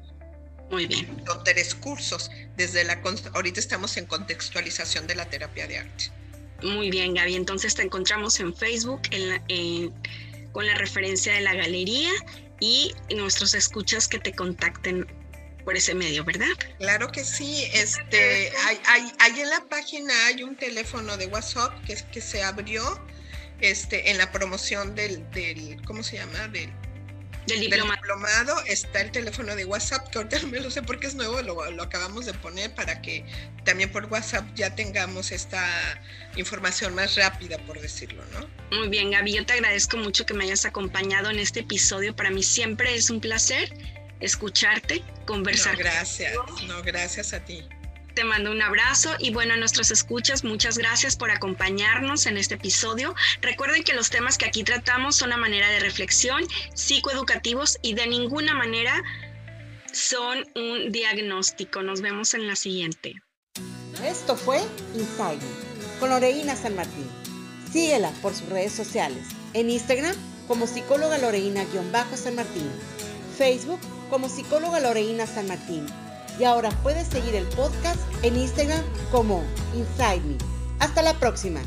[0.70, 1.22] Muy bien.
[1.26, 2.30] Son tres cursos.
[2.56, 3.00] Desde la
[3.32, 6.10] ahorita estamos en contextualización de la terapia de arte.
[6.62, 7.34] Muy bien, Gaby.
[7.34, 9.02] Entonces te encontramos en Facebook
[10.52, 12.10] con la referencia de la galería
[12.60, 15.06] y nuestros escuchas que te contacten
[15.64, 16.46] por ese medio, ¿verdad?
[16.78, 17.64] Claro que sí.
[17.72, 22.42] Este, hay, hay, hay en la página hay un teléfono de WhatsApp que, que se
[22.42, 22.82] abrió
[23.60, 26.48] este, en la promoción del, del ¿cómo se llama?
[26.48, 26.70] Del,
[27.46, 28.62] del diplomado.
[28.66, 31.70] está el teléfono de WhatsApp, que ahorita no me lo sé porque es nuevo, lo,
[31.70, 33.24] lo, acabamos de poner para que
[33.64, 35.66] también por WhatsApp ya tengamos esta
[36.36, 38.76] información más rápida, por decirlo, ¿no?
[38.76, 42.14] Muy bien, Gaby, yo te agradezco mucho que me hayas acompañado en este episodio.
[42.14, 43.72] Para mí siempre es un placer
[44.20, 45.74] escucharte, conversar.
[45.74, 46.34] No, gracias,
[46.66, 47.62] no, gracias a ti.
[48.14, 52.54] Te mando un abrazo y bueno, a nuestros escuchas, muchas gracias por acompañarnos en este
[52.54, 53.12] episodio.
[53.40, 56.44] Recuerden que los temas que aquí tratamos son a manera de reflexión,
[56.74, 59.02] psicoeducativos y de ninguna manera
[59.92, 61.82] son un diagnóstico.
[61.82, 63.14] Nos vemos en la siguiente.
[64.04, 64.60] Esto fue
[64.94, 65.40] Inside
[65.98, 67.10] con Loreina San Martín.
[67.72, 69.24] Síguela por sus redes sociales.
[69.54, 70.14] En Instagram
[70.46, 72.70] como psicóloga Loreina-San Martín.
[73.36, 75.86] Facebook como psicóloga Loreina San Martín
[76.38, 79.42] y ahora puedes seguir el podcast en Instagram como
[79.74, 80.36] Inside Me.
[80.80, 81.60] Hasta la próxima.